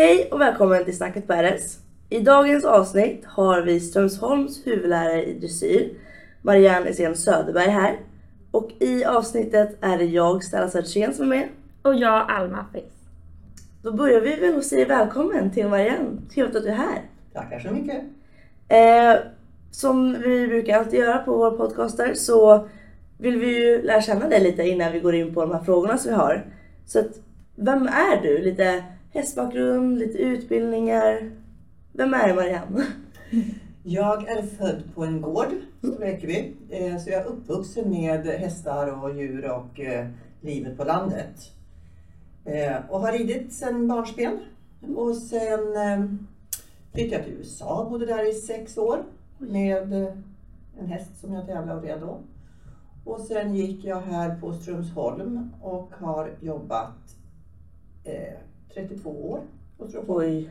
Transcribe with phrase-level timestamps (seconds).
[0.00, 1.78] Hej och välkommen till Snacket RS.
[2.08, 5.92] I dagens avsnitt har vi Strömsholms huvudlärare i dressyr,
[6.42, 7.96] Marianne Essén Söderberg här.
[8.50, 11.48] Och i avsnittet är det jag, Stella Södersten, som är med.
[11.82, 12.86] Och jag, Alma Frisk.
[13.82, 16.10] Då börjar vi väl och säger välkommen till Marianne.
[16.34, 17.02] Trevligt att du är här.
[17.32, 18.02] Tackar så mycket.
[18.68, 19.14] Eh,
[19.70, 22.68] som vi brukar alltid göra på våra podcaster så
[23.18, 25.98] vill vi ju lära känna dig lite innan vi går in på de här frågorna
[25.98, 26.46] som vi har.
[26.86, 27.10] Så att,
[27.56, 28.38] vem är du?
[28.38, 31.30] Lite hästbakgrund, lite utbildningar.
[31.92, 32.86] Vem är Marianne?
[33.82, 36.54] Jag är född på en gård, Stora Ekeby.
[36.68, 40.08] Eh, så jag är uppvuxen med hästar och djur och eh,
[40.40, 41.52] livet på landet.
[42.44, 44.38] Eh, och har ridit sedan barnsben.
[44.96, 46.28] Och sen
[46.92, 49.04] flyttade jag till USA, bodde där i sex år
[49.38, 49.92] med
[50.78, 52.20] en häst som jag tävlade och red då.
[53.04, 57.16] Och sen gick jag här på Strömsholm och har jobbat
[58.74, 59.40] 32 år.
[60.06, 60.50] Oj,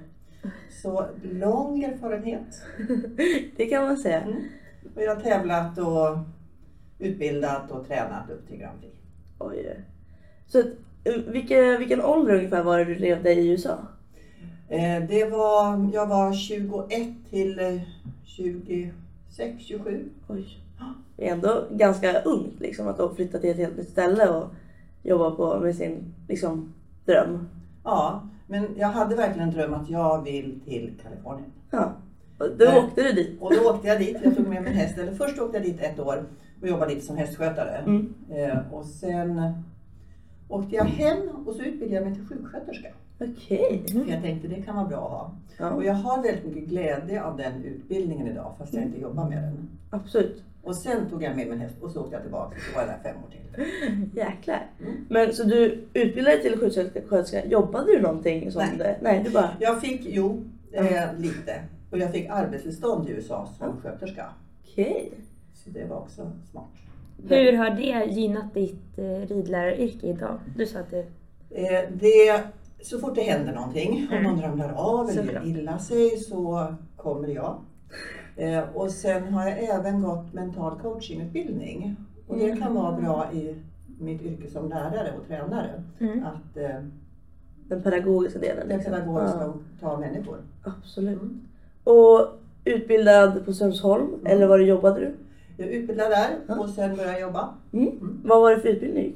[0.81, 2.61] Så lång erfarenhet.
[3.57, 4.21] det kan man säga.
[4.21, 4.43] Mm.
[4.95, 6.17] Och jag har tävlat och
[6.99, 8.95] utbildat och tränat upp till Grand Prix.
[9.39, 9.79] Oj.
[10.47, 10.59] Så
[11.03, 13.77] eh, vilken, vilken ålder ungefär var det du levde i USA?
[14.69, 17.81] Eh, det var, jag var 21 till eh,
[18.25, 20.09] 26, 27.
[20.27, 20.57] Oj.
[21.15, 24.49] Det är ändå ganska ungt liksom att flytta till ett helt nytt ställe och
[25.03, 26.73] jobba på med sin liksom,
[27.05, 27.47] dröm.
[27.83, 31.51] Ja, men jag hade verkligen en dröm att jag vill till Kalifornien.
[31.71, 31.93] Ja.
[32.37, 32.79] Och då Nej.
[32.79, 33.41] åkte du dit.
[33.41, 34.17] Och då åkte jag dit.
[34.23, 34.97] Jag tog med min häst.
[34.97, 36.25] Eller först åkte jag dit ett år
[36.61, 37.77] och jobbade lite som hästskötare.
[37.77, 38.13] Mm.
[38.29, 39.41] Eh, och sen
[40.47, 42.87] åkte jag hem och så utbildade jag mig till sjuksköterska.
[43.19, 43.83] Okej.
[43.91, 45.75] För jag tänkte det kan vara bra att ha.
[45.75, 49.29] Och Ja, jag har väldigt mycket glädje av den utbildningen idag fast jag inte jobbar
[49.29, 49.69] med den.
[49.89, 50.43] absolut.
[50.63, 52.97] Och sen tog jag med min häst och så åkte jag tillbaka och var där
[53.03, 53.65] fem år till.
[54.19, 54.67] Jäklar.
[54.79, 54.93] Mm.
[55.09, 57.45] Men så du utbildade dig till sjuksköterska.
[57.45, 58.77] Jobbade du någonting som Nej.
[58.77, 58.97] det?
[59.01, 59.49] Nej, du bara...
[59.59, 61.63] Jag fick, jo, eh, lite.
[61.91, 64.25] Och jag fick arbetstillstånd i USA som sköterska.
[64.63, 65.11] Okej.
[65.53, 66.69] Så det var också smart.
[67.27, 70.39] Hur har det gynnat ditt eh, ridläraryrke idag?
[70.55, 71.05] Du sa att det...
[71.49, 72.43] Eh, det,
[72.81, 74.23] så fort det händer någonting, om Mm.
[74.31, 77.55] någon ramlar av eller gör illa sig så kommer jag.
[78.35, 81.95] Eh, och sen har jag även gått mental coachingutbildning.
[82.27, 83.55] Och det kan vara bra i
[83.99, 85.83] mitt yrke som lärare och tränare.
[85.99, 86.23] Mm.
[86.25, 86.83] Att eh,
[87.67, 88.67] Den pedagogiska delen.
[88.67, 88.93] den liksom.
[88.93, 90.37] pedagogiska Ja, och ta människor.
[90.63, 91.21] absolut.
[91.21, 91.41] Mm.
[91.83, 92.27] Och
[92.65, 94.27] utbildad på Strömsholm, Mm.
[94.27, 95.13] eller var jobbade du?
[95.57, 96.59] Jag utbildade där Ja.
[96.59, 97.49] och sen började jag jobba.
[97.73, 97.87] Mm.
[97.87, 98.21] Mm.
[98.23, 99.15] Vad var det för utbildning?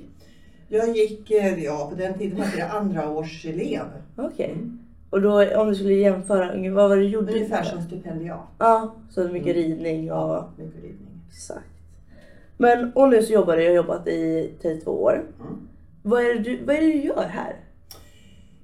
[0.68, 3.86] Jag gick, eh, ja på den tiden hette det andra års elev.
[4.18, 4.52] Okej.
[4.52, 4.80] Mm.
[5.10, 7.34] Och då om du skulle jämföra, vad var det du gjorde?
[7.34, 8.40] Ungefär som stipendiat.
[8.60, 9.70] Ja, så mycket Mm.
[9.70, 10.18] ridning och...
[10.18, 11.22] Ja, mycket ridning.
[11.30, 11.66] Exakt.
[12.58, 15.26] Men och nu så jobbar du, jag har jobbat i 32 år.
[15.40, 15.68] Mm.
[16.04, 17.56] Vad är det du, vad är det du gör här?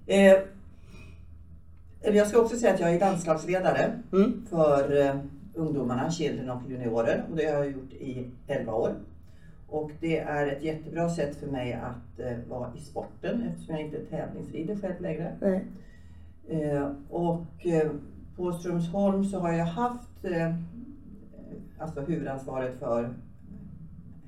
[0.07, 0.37] Eh,
[2.15, 4.45] jag ska också säga att jag är landslagsledare Mm.
[4.49, 5.15] för eh,
[5.53, 7.23] ungdomarna, children och juniorer.
[7.31, 8.91] Och det har jag gjort i 11 år.
[9.69, 13.85] Och det är ett jättebra sätt för mig att eh, vara i sporten eftersom jag
[13.85, 15.35] inte tävlingsrider själv längre.
[15.41, 15.65] Nej.
[16.49, 17.91] Eh, och eh,
[18.35, 20.55] på Strömsholm så har jag haft eh,
[21.77, 23.13] alltså huvudansvaret för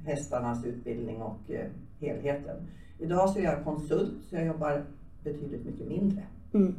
[0.06, 1.68] hästarnas utbildning och eh,
[2.00, 2.56] helheten.
[3.00, 4.84] Idag så är jag konsult så jag jobbar
[5.24, 6.24] betydligt mycket mindre
[6.54, 6.76] Mm.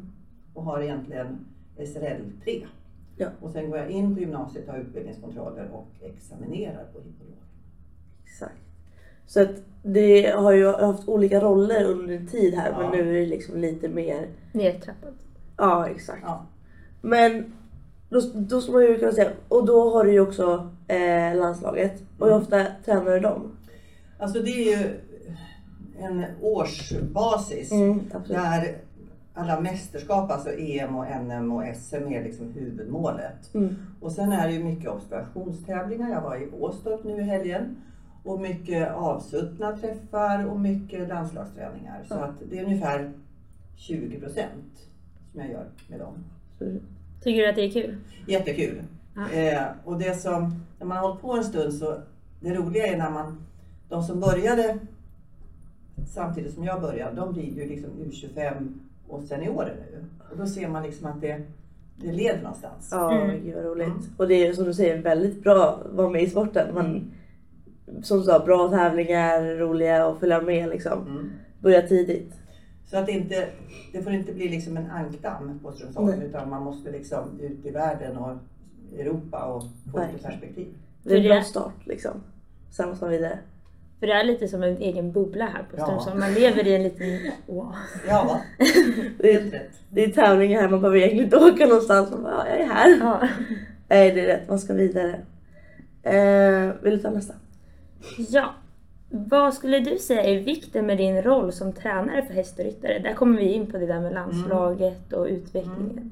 [0.54, 1.38] och har egentligen
[1.76, 2.66] SRL 3.
[3.16, 3.28] Ja.
[3.40, 7.36] Och sen går jag in på gymnasiet, har utbildningskontroller och examinerar på hippolog.
[8.42, 8.58] Exakt.
[9.26, 9.50] Så att
[9.82, 12.90] det har ju haft olika roller under en tid här men Ja.
[12.90, 14.26] nu är det liksom lite mer...
[14.52, 15.14] Nertrappat.
[15.56, 16.22] Ja exakt.
[16.22, 16.46] Ja.
[17.00, 17.52] Men
[18.08, 22.02] då, då skulle man ju kunna säga, och då har du ju också eh, landslaget.
[22.18, 22.42] Och hur Mm.
[22.42, 23.56] ofta tränar du dem?
[24.18, 25.00] Alltså det är ju
[25.98, 28.76] en årsbasis Mm, där
[29.34, 33.54] alla mästerskap, alltså EM och NM och SM är liksom huvudmålet.
[33.54, 33.74] Mm.
[34.00, 36.10] Och sen är det ju mycket observationstävlingar.
[36.10, 37.76] Jag var i Åstorp nu i helgen.
[38.24, 42.00] Och mycket avsuttna träffar och mycket landslagsträningar.
[42.08, 43.12] Så att det är ungefär
[43.76, 44.88] 20 procent
[45.32, 46.14] som jag gör med dem.
[47.22, 47.96] Tycker du att det är kul?
[48.26, 48.82] Jättekul.
[49.16, 49.30] Ja.
[49.38, 51.96] Eh, och det som, när man har hållit på en stund så,
[52.40, 53.42] det roliga är när man,
[53.88, 54.78] de som började
[56.08, 58.78] samtidigt som jag började, de blir ju liksom U25
[59.08, 60.04] och seniorer nu.
[60.30, 61.42] Och då ser man liksom att det,
[61.96, 62.88] det leder någonstans.
[62.90, 63.44] Ja, Mm.
[63.44, 63.86] gud vad roligt.
[63.86, 64.02] Mm.
[64.16, 66.74] Och det är som du säger väldigt bra att vara med i sporten.
[66.74, 67.10] Man,
[68.02, 71.06] som du sa, bra tävlingar, roliga och följa med liksom.
[71.06, 71.30] Mm.
[71.60, 72.32] Börja tidigt.
[72.90, 73.46] Så att det inte,
[73.92, 76.26] det får inte bli liksom en ankdamm på Strömsholm Nej.
[76.28, 78.36] utan man måste liksom ut i världen och
[78.98, 79.62] Europa och
[79.92, 80.66] få lite perspektiv.
[81.02, 82.10] Det är en bra start liksom.
[82.70, 83.38] Sen måste man vidare.
[84.00, 85.84] För det är lite som en egen bubbla här på Ja.
[85.86, 86.20] Strömsholm.
[86.20, 87.76] Man lever i en liten oas.
[88.08, 88.40] Ja,
[89.18, 89.70] Det helt är, rätt.
[89.90, 92.10] det är tävlingar här, man behöver egentligen inte åka någonstans.
[92.10, 92.98] Man bara, ja, jag är här.
[93.00, 93.28] Ja.
[93.88, 94.48] Nej, det är rätt.
[94.48, 95.20] Man ska vidare.
[96.02, 97.34] Eh, vill du ta nästa?
[98.28, 98.54] Ja.
[99.14, 102.98] Vad skulle du säga är vikten med din roll som tränare för häst och ryttare?
[102.98, 106.10] Där kommer vi in på det där med landslaget och utvecklingen.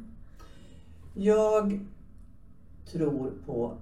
[1.15, 1.81] Jag
[2.93, 3.73] tror på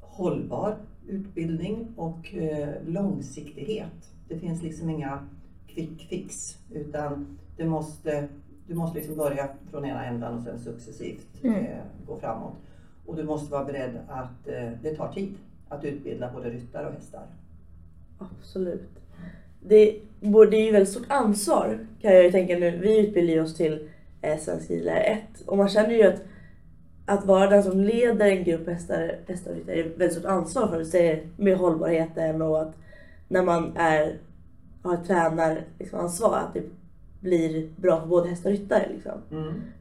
[0.00, 0.76] hållbar
[1.08, 4.10] utbildning och eh, långsiktighet.
[4.28, 5.26] Det finns liksom inga
[5.66, 8.28] quick fix utan det måste,
[8.66, 11.56] du måste liksom börja från ena ändan och sen successivt Mm.
[11.64, 12.54] eh, gå framåt.
[13.06, 15.34] Och du måste vara beredd att eh, det tar tid
[15.70, 17.26] att utbilda både ryttare och hästar.
[18.18, 18.88] Absolut.
[19.60, 22.78] Det, är ju väldigt stort ansvar kan jag ju tänka nu.
[22.78, 23.88] Vi utbildar ju oss till
[24.22, 26.22] eh, Svensk ridlärare 1 och man känner ju att
[27.10, 30.68] att vara den som leder en grupp hästar, hästar och ryttare är väldigt stort ansvar
[30.68, 32.74] för säga med hållbarheten och att
[33.28, 34.18] när man är,
[34.82, 36.62] har tränaransvar liksom, ansvar, att det
[37.20, 38.88] blir bra för både hästar och ryttare.
[38.94, 39.12] Liksom.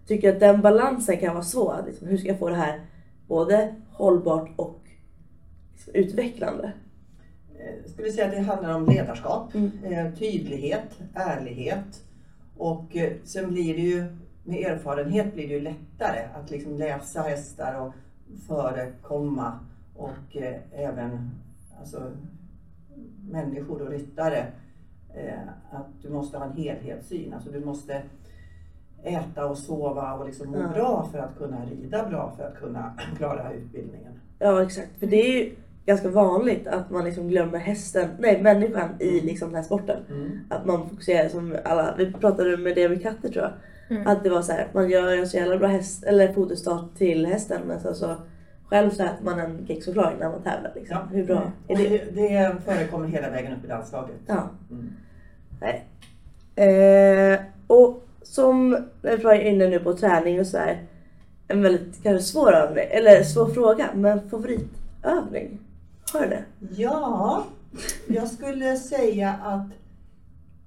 [0.07, 1.83] Tycker att den balansen kan vara svår.
[1.87, 2.81] Liksom, hur ska jag få det här
[3.27, 4.79] både hållbart och
[5.93, 6.71] utvecklande?
[7.59, 9.71] Eh, Jag skulle säga att det handlar om ledarskap, Mm.
[9.83, 12.03] eh, tydlighet, ärlighet
[12.57, 14.05] och eh, sen blir det ju
[14.43, 17.93] med erfarenhet blir det ju lättare att liksom läsa hästar och
[18.47, 19.59] förekomma
[19.95, 21.31] och eh, även
[21.79, 22.11] alltså,
[23.29, 24.45] människor och ryttare.
[25.15, 25.39] Eh,
[25.71, 28.01] att du måste ha en helhetssyn, alltså du måste
[29.03, 30.67] äta och sova och liksom må Ja.
[30.73, 34.13] bra för att kunna rida bra för att kunna klara utbildningen.
[34.39, 35.55] Ja exakt, för det är ju
[35.89, 39.97] ganska vanligt att man liksom glömmer hästen, nej människan i liksom den här sporten.
[40.49, 43.51] Att man fokuserar som alla, vi pratade med det med katter tror jag.
[43.97, 44.07] Mm.
[44.07, 47.25] Att det var så här, man gör en så jävla bra häst, eller foderstart till
[47.25, 48.15] hästen men sen så
[48.65, 50.71] själv så äter man en kexchoklad när man tävlar.
[50.75, 50.97] Liksom.
[50.97, 51.15] Ja.
[51.15, 51.87] Hur bra är Och det?
[51.87, 54.15] det, det förekommer hela vägen upp i landslaget.
[54.25, 54.49] Ja.
[54.71, 54.89] Mm.
[55.61, 55.85] Nej.
[56.55, 60.83] Eh, och som när vi var inne nu på träning och så här.
[61.47, 65.59] En väldigt kanske svår övning, eller svår fråga, men favoritövning?
[66.13, 66.43] Har du det?
[66.77, 67.45] Ja,
[68.07, 69.67] jag skulle säga att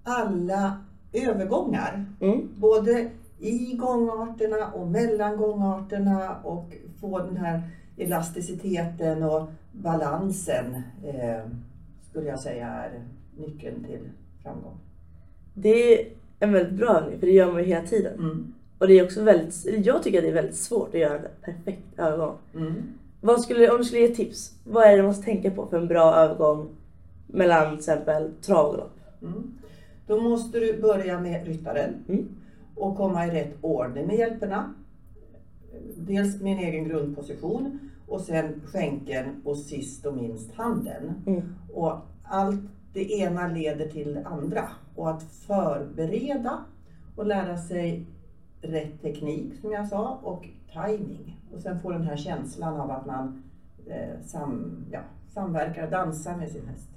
[0.04, 0.76] alla
[1.12, 2.48] övergångar, Mm.
[2.56, 6.64] både i gångarterna och mellan gångarterna och
[7.00, 7.62] få den här
[7.96, 10.74] elasticiteten och balansen
[11.04, 11.46] eh,
[12.10, 13.02] skulle jag säga är
[13.36, 14.08] nyckeln till
[14.42, 14.76] framgång.
[15.54, 16.08] Det är
[16.40, 18.14] en väldigt bra övning för det gör man ju hela tiden.
[18.14, 18.54] Mm.
[18.78, 21.24] Och det är också väldigt, jag tycker att det är väldigt svårt att göra en
[21.42, 22.36] perfekt övergång.
[22.54, 22.74] Mm.
[23.24, 25.78] Vad skulle, om du skulle ge tips, vad är det man måste tänka på för
[25.78, 26.68] en bra övergång
[27.26, 28.98] mellan till exempel trav galopp?
[29.22, 29.54] Mm.
[30.06, 32.28] Då måste du börja med ryttaren Mm.
[32.76, 34.74] och komma i rätt ordning med hjälperna.
[35.96, 37.78] Dels en egen grundposition
[38.08, 41.14] och sen skänkeln och sist och minst handen.
[41.26, 41.42] Mm.
[41.72, 41.92] Och
[42.24, 42.60] allt
[42.92, 44.68] det ena leder till det andra.
[44.96, 46.58] Och att förbereda
[47.16, 48.06] och lära sig
[48.62, 51.38] rätt teknik som jag sa och timing.
[51.54, 53.42] Och sen få den här känslan av att man
[53.86, 55.00] eh, sam, ja,
[55.34, 56.88] samverkar, dansar med sin häst.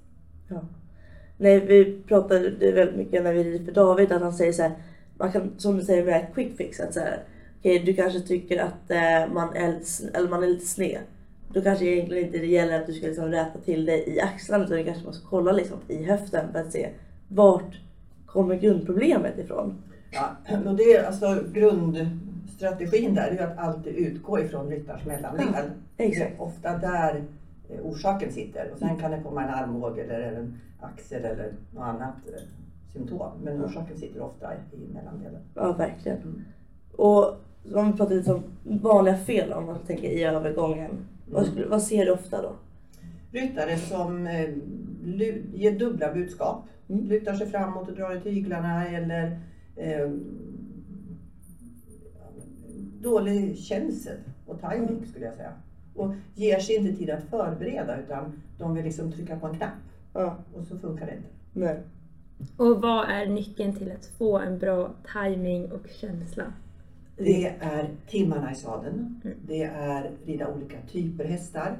[0.48, 0.62] Ja.
[1.38, 4.72] Nej, vi pratade väldigt mycket när vi rider för David att han säger så här,
[5.18, 7.20] man kan, som du säger med quick fix, att så här,
[7.60, 9.80] okej du kanske tycker att eh, man, är,
[10.14, 11.00] eller man är lite sned.
[11.54, 14.64] Då kanske egentligen inte det gäller att du ska liksom räta till dig i axlarna
[14.66, 16.90] utan du kanske måste kolla liksom i höften för att se
[17.28, 17.80] vart
[18.26, 19.76] kommer grundproblemet ifrån.
[20.12, 21.44] Ja, och det är alltså
[22.60, 25.70] grundstrategin där är ju att alltid utgå ifrån ryttarens mellandel.
[25.98, 27.24] Det är ofta där
[27.70, 31.84] eh, orsaken sitter och sen kan det komma en armbåge eller en axel eller något
[31.84, 32.42] annat eh,
[32.94, 33.32] symptom.
[33.44, 35.42] Men orsaken sitter ofta i mellandelen.
[35.54, 36.18] Ja, verkligen.
[36.18, 36.42] Mm.
[36.92, 37.26] Och
[37.74, 40.92] om vi pratar lite om vanliga fel om man tänker i övergången.
[41.32, 42.52] Vad, skulle, vad ser du ofta då?
[43.32, 44.50] Ryttare som eh,
[45.54, 46.64] ger dubbla budskap.
[46.90, 47.06] Mm.
[47.06, 49.40] Lutar sig framåt och drar i tyglarna eller
[49.76, 50.10] eh,
[53.10, 55.54] dålig känsel och timing skulle jag säga.
[55.96, 59.74] Och ger sig inte tid att förbereda utan de vill liksom trycka på en knapp
[60.14, 61.28] Ja, och så funkar det inte.
[61.54, 61.80] nej.
[62.58, 66.44] Och vad är nyckeln till att få en bra timing och känsla?
[67.18, 69.22] Det är timmarna i sadeln.
[69.24, 69.38] Mm.
[69.48, 71.78] Det är rida olika typer hästar.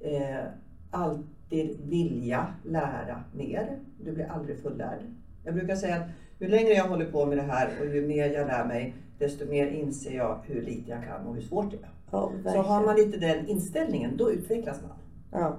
[0.00, 0.44] Eh,
[0.90, 3.78] alltid vilja lära mer.
[4.04, 4.98] Du blir aldrig fullärd.
[5.44, 8.30] Jag brukar säga att ju längre jag håller på med det här och ju mer
[8.30, 11.76] jag lär mig desto mer inser jag hur lite jag kan och hur svårt det
[11.76, 11.90] är.
[12.10, 14.96] Ja, Så har man lite den inställningen, då utvecklas man.
[15.42, 15.56] Ja.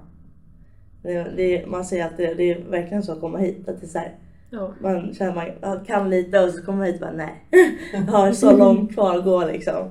[1.02, 3.68] Det, det, man säger att det, det är verkligen så att komma hit.
[3.68, 4.14] Att det är så här,
[4.50, 4.74] Ja.
[4.80, 7.34] man känner man kan lite och så kommer man hit och bara nej.
[7.92, 9.90] Jag har så långt kvar att gå liksom.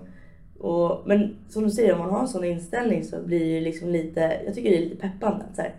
[0.59, 3.89] Och, men som du säger, om man har en sån inställning så blir det liksom
[3.89, 5.45] lite, jag tycker det är lite peppande.
[5.49, 5.73] att Så här,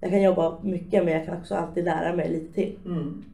[0.00, 2.76] jag kan jobba mycket men jag kan också alltid lära mig lite till.
[2.86, 3.24] Mm.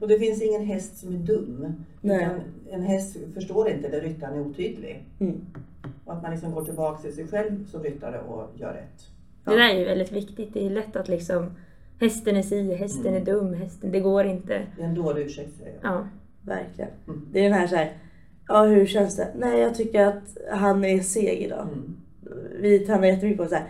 [0.00, 1.66] Och det finns ingen häst som är dum.
[2.00, 2.24] Nej.
[2.24, 5.04] Utan en häst förstår inte när ryttaren är otydlig.
[5.20, 5.40] Mm.
[6.04, 9.06] Och att man liksom går tillbaka till sig själv som ryttare och gör rätt.
[9.44, 9.52] Ja.
[9.52, 10.54] Det där är ju väldigt viktigt.
[10.54, 11.50] Det är lätt att liksom
[12.00, 13.22] hästen är si, hästen Mm.
[13.22, 14.62] är dum, hästen, det går inte.
[14.76, 15.92] Det är en dålig ursäkt säger jag.
[15.92, 16.06] Ja.
[16.42, 16.90] Verkligen.
[17.08, 17.26] Mm.
[17.32, 17.92] Det är den här så här,
[18.48, 19.28] ja hur känns det?
[19.38, 21.68] Nej jag tycker att han är seg idag.
[21.72, 21.96] Mm.
[22.60, 23.64] Vi tränar jättemycket på så här,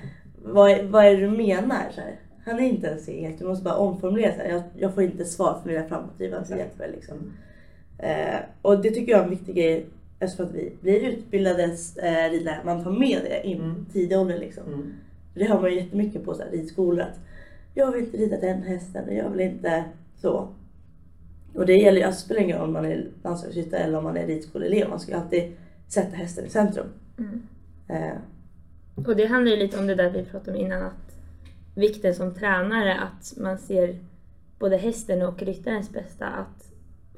[0.44, 1.82] vad, är- vad är det du menar?
[1.94, 2.14] Så här,
[2.46, 4.32] han är inte en seghet, du måste bara omformulera.
[4.34, 6.60] Så här, jag, jag får inte svar för mina framåtdrivande Exakt.
[6.60, 6.88] hjälper.
[6.96, 7.32] Liksom.
[7.98, 9.86] Eh, och det tycker jag är en viktig grej
[10.18, 11.62] eftersom att vi blir utbildade
[12.02, 12.64] eh, ridlärare.
[12.64, 13.86] Man tar med det in Mm.
[13.92, 14.38] tidig ålder.
[14.38, 14.64] Liksom.
[14.66, 14.92] Mm.
[15.34, 17.00] Det hör man ju jättemycket på så här, ridskolor.
[17.02, 17.20] Att
[17.74, 19.84] jag vill inte rida den hästen och jag vill inte
[20.16, 20.48] så.
[21.54, 24.04] Och det gäller ju, alltså, det spelar ingen roll om man är landslagsryttare eller om
[24.04, 24.88] man är ridskoleelev.
[24.88, 25.52] Man ska ju alltid
[25.88, 26.86] sätta hästen i centrum.
[27.18, 27.42] Mm.
[27.88, 28.16] Eh,
[29.06, 31.15] Och det handlar ju lite om det där vi pratade om innan, att
[31.76, 33.98] vikten som tränare, att man ser
[34.58, 36.26] både hästen och ryttarens bästa.
[36.26, 36.72] Att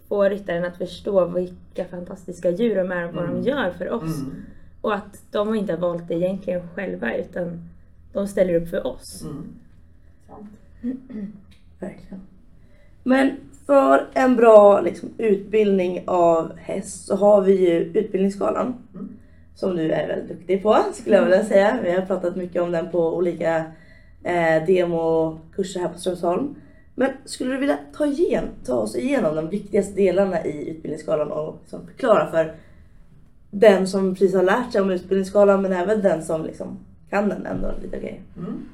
[0.08, 3.42] få ryttaren att förstå vilka fantastiska djur de är och vad Mm.
[3.42, 4.20] de gör för oss.
[4.20, 4.34] Mm.
[4.80, 7.68] Och att de inte har valt det egentligen själva, utan
[8.12, 9.22] de ställer upp för oss.
[9.22, 9.44] Mm.
[10.28, 10.50] Sant.
[11.80, 12.20] Verkligen.
[13.02, 13.30] Men
[13.66, 18.74] för en bra liksom, utbildning av häst så har vi ju Utbildningsskalan.
[18.94, 19.08] Mm.
[19.54, 21.78] Som du är väldigt duktig på skulle jag vilja säga.
[21.82, 23.64] Vi har pratat mycket om den på olika
[24.22, 26.54] eh, demokurser här på Strömsholm.
[26.94, 31.58] Men skulle du vilja ta, igen, ta oss igenom de viktigaste delarna i Utbildningsskalan och
[31.60, 32.54] liksom förklara för
[33.50, 36.78] den som precis har lärt sig om Utbildningsskalan men även den som liksom
[37.10, 38.22] kan den ändå lite grejer.
[38.36, 38.68] Mm.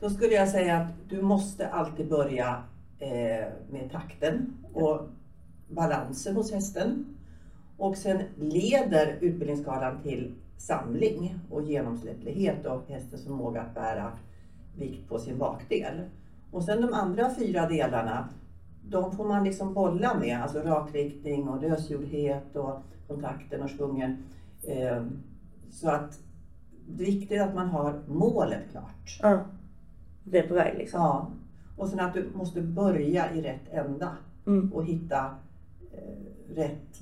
[0.00, 2.62] Då skulle jag säga att du måste alltid börja
[2.98, 5.08] eh, med takten och
[5.68, 7.16] balansen hos hästen.
[7.76, 14.12] Och sen leder utbildningsskalan till samling och genomsläpplighet och hästens förmåga att bära
[14.78, 16.00] vikt på sin bakdel.
[16.50, 18.28] Och sen de andra fyra delarna,
[18.88, 24.16] de får man liksom bolla med, alltså rakriktning och lösgjordhet och kontakten och svungen.
[24.62, 25.02] Eh,
[25.70, 26.20] så att
[26.88, 29.18] det är viktigt att man har målet klart.
[29.22, 29.40] Ja.
[30.24, 31.00] Det är på väg liksom.
[31.00, 31.30] Ja.
[31.76, 34.72] Och sen att du måste börja i rätt ända Mm.
[34.72, 35.34] och hitta
[35.92, 37.00] eh, rätt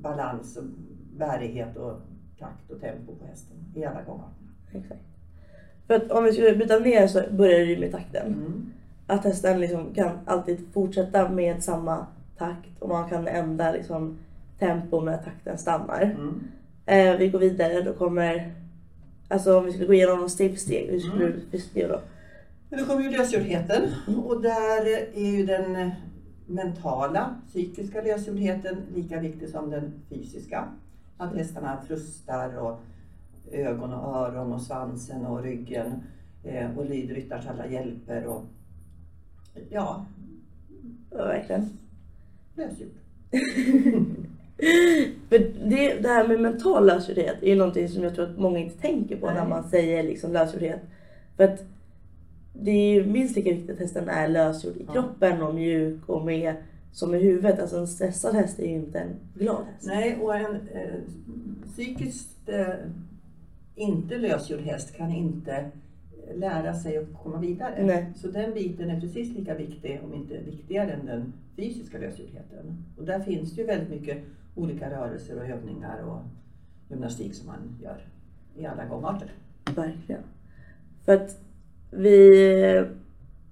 [0.00, 0.64] balans och
[1.16, 2.00] bärighet och
[2.38, 4.48] takt och tempo på hästen i alla gångarterna.
[4.72, 5.00] Exakt.
[5.90, 8.26] För att om vi skulle byta ner så börjar det ju med takten.
[8.26, 8.66] Mm.
[9.06, 12.06] Att hästen liksom kan alltid fortsätta med samma
[12.38, 14.18] takt och man kan ändra liksom
[14.58, 16.02] tempo när takten stannar.
[16.02, 16.40] Mm.
[16.86, 18.52] Eh, vi går vidare, då kommer...
[19.28, 21.36] Alltså om vi skulle gå igenom steg för steg, hur skulle Mm.
[21.40, 22.00] du beskriva då?
[22.68, 23.82] Men då kommer ju lösgjordheten
[24.26, 25.90] och där är ju den
[26.46, 30.64] mentala, psykiska lösgjordheten lika viktig som den fysiska.
[31.18, 32.80] Att hästarna frustar och
[33.52, 35.92] ögon och öron och svansen och ryggen
[36.44, 38.42] eh, och lyder ryttarens alla hjälper och
[39.70, 40.06] ja,
[41.10, 41.68] Ja, verkligen.
[42.54, 42.88] lösgjord.
[45.28, 48.78] Det, det här med mental lösgjordhet är ju någonting som jag tror att många inte
[48.80, 49.48] tänker på när Nej.
[49.48, 50.80] man säger liksom lösgjordhet.
[51.36, 51.64] För att
[52.52, 54.92] det är ju minst lika viktigt att hästen är lösgjord i Ja.
[54.92, 56.54] kroppen och mjuk och med
[56.92, 57.60] som i huvudet.
[57.60, 59.86] Alltså en stressad häst är ju inte en glad häst.
[59.86, 60.94] Nej, och en eh,
[61.72, 62.74] psykiskt eh,
[63.80, 67.84] inte lösgjord häst kan inte eh, lära sig att komma vidare.
[67.84, 68.12] Nej.
[68.16, 72.84] Så den biten är precis lika viktig, om inte viktigare, än den fysiska lösgjordheten.
[72.98, 74.18] Och där finns det ju väldigt mycket
[74.54, 76.22] olika rörelser och övningar och
[76.88, 78.04] gymnastik som man gör
[78.56, 79.32] i alla gångarter.
[79.74, 80.22] Verkligen.
[81.04, 81.40] För att
[81.90, 82.30] vi...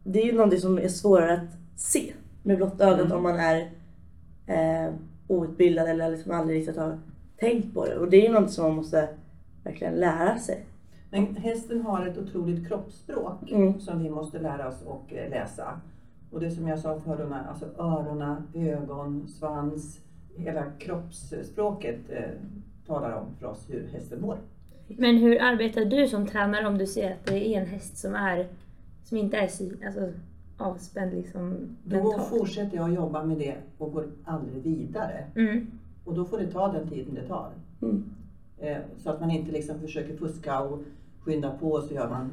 [0.05, 3.17] Det är ju någonting som är svårare att se med blotta ögat Mm.
[3.17, 3.71] om man är
[4.47, 4.95] eh,
[5.27, 6.99] outbildad eller liksom aldrig riktigt har
[7.37, 7.97] tänkt på det.
[7.97, 9.09] Och det är ju någonting som man måste
[9.65, 10.67] verkligen lära sig.
[11.11, 13.81] Men hästen har ett otroligt kroppsspråk Mm.
[13.81, 15.81] som vi måste lära oss och eh, läsa.
[16.31, 20.01] Och det som jag sa förut, alltså öronen, ögon, svans,
[20.37, 22.23] hela kroppsspråket eh,
[22.87, 24.39] talar om för oss hur hästen mår.
[24.89, 28.15] Men hur arbetar du som tränare om du ser att det är en häst som,
[28.15, 28.47] är,
[29.05, 29.43] som inte är
[29.87, 30.13] alltså,
[30.59, 32.29] avspänd liksom Då mentalt?
[32.29, 35.25] fortsätter jag att jobba med det och går aldrig vidare.
[35.35, 35.67] Mm.
[36.05, 37.51] Och då får det ta den tiden det tar.
[37.83, 38.05] Mm.
[38.61, 40.83] Eh, så att man inte liksom försöker fuska och
[41.21, 42.31] skynda på och så gör man,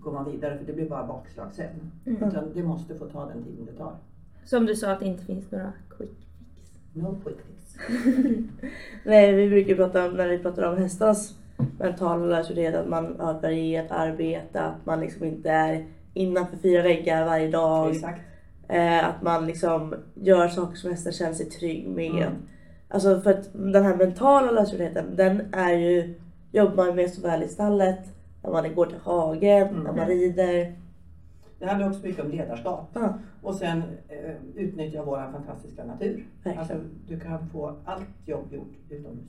[0.00, 1.66] går man vidare för det blir bara bakslag sen.
[2.06, 2.28] Mm.
[2.28, 3.96] Utan det måste få ta den tiden det tar.
[4.44, 6.10] Som du sa att det inte finns några quick
[6.56, 6.70] fix.
[6.92, 7.76] No quick fix.
[9.04, 11.34] Nej, vi brukar prata om, när vi pratar om hästarnas
[11.78, 16.82] mentala lösgjordhet, att man har ett varierat arbete, att man liksom inte är innanför fyra
[16.82, 17.90] väggar varje dag.
[17.90, 18.20] Exakt.
[18.68, 22.22] Eh, att man liksom gör saker som hästen känner sig trygg med.
[22.26, 22.32] Mm.
[22.88, 26.14] Alltså för att den här mentala lösgjordheten, den är ju,
[26.52, 27.98] jobbar man med såväl i stallet,
[28.42, 29.82] när man går till hagen, Mm.
[29.84, 30.72] när man rider.
[31.58, 32.90] Det handlar också mycket om ledarskap.
[32.94, 36.26] Ja, Och sen eh, utnyttja vår fantastiska natur.
[36.42, 36.58] verkligen.
[36.58, 36.74] Alltså,
[37.08, 39.24] du kan få allt jobb gjort utomhus.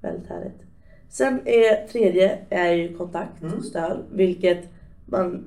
[0.00, 0.62] Väldigt härligt.
[1.08, 3.54] Sen är tredje är ju kontakt Mm.
[3.58, 3.98] och stöd.
[4.12, 4.68] Vilket
[5.06, 5.44] man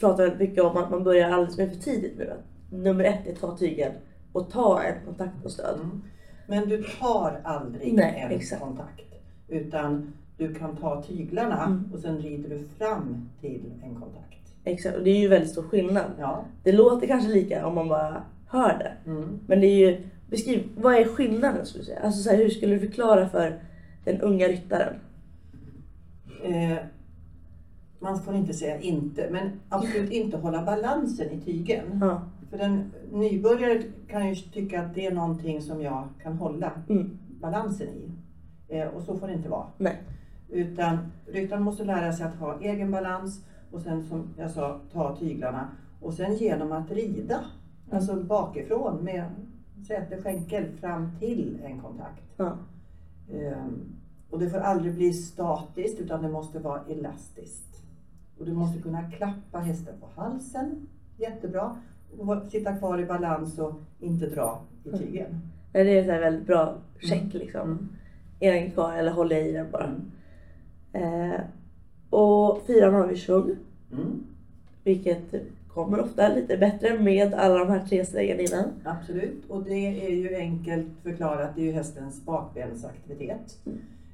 [0.00, 2.32] pratar väldigt mycket om att man börjar alldeles för tidigt nu.
[2.70, 3.92] Nummer ett är ta tygen
[4.38, 5.74] och ta en kontakt och stöd.
[5.74, 6.02] Mm.
[6.46, 8.62] Men du tar aldrig Nej, en exakt.
[8.62, 9.02] kontakt.
[9.48, 11.90] Utan du kan ta tyglarna Mm.
[11.94, 14.24] och sen rider du fram till en kontakt.
[14.64, 16.10] Exakt, och det är ju väldigt stor skillnad.
[16.18, 16.44] Ja.
[16.62, 19.10] Det låter kanske lika om man bara hör det.
[19.10, 19.38] Mm.
[19.46, 22.00] Men det är ju, beskriv, vad är skillnaden skulle du säga?
[22.00, 23.60] Alltså så här, hur skulle du förklara för
[24.04, 24.94] den unga ryttaren?
[26.44, 26.76] Eh,
[27.98, 31.84] man får inte säga inte, men absolut inte hålla balansen i tygen.
[32.00, 32.22] Ja.
[32.50, 37.18] För den nybörjare kan ju tycka att det är någonting som jag kan hålla Mm.
[37.40, 38.10] balansen i.
[38.68, 39.66] Eh, och så får det inte vara.
[39.78, 40.02] Nej.
[40.48, 45.16] Utan ryttaren måste lära sig att ha egen balans och sen som jag sa, ta
[45.16, 45.68] tyglarna.
[46.00, 47.40] Och sen genom att rida,
[47.90, 49.24] alltså bakifrån med
[49.86, 52.22] säte, skänkel fram till en kontakt.
[52.36, 52.56] Ja.
[53.32, 53.80] Ehm,
[54.30, 57.82] och det får aldrig bli statiskt utan det måste vara elastiskt.
[58.38, 60.86] Och du måste kunna klappa hästen på halsen,
[61.16, 61.76] jättebra.
[62.50, 65.40] Sitta kvar i balans och inte dra i tygen.
[65.72, 67.30] Men Det är en väldigt bra check Mm.
[67.38, 67.62] liksom.
[67.62, 67.88] Mm.
[68.40, 69.84] Är den kvar eller håller jag i den bara?
[70.92, 71.32] Mm.
[71.32, 71.40] Eh,
[72.10, 73.56] och fyran har vi svung.
[73.92, 74.24] Mm.
[74.84, 75.34] Vilket
[75.68, 78.64] kommer ofta lite bättre med alla de här tre stegen innan.
[78.84, 81.50] Absolut, och det är ju enkelt förklarat.
[81.56, 83.58] Det är ju hästens bakbensaktivitet.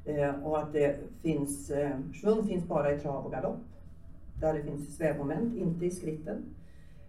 [0.05, 3.59] Eh, och att det finns, eh, svung finns bara i trav och galopp.
[4.41, 6.37] Där det finns svävmoment, inte i skritten.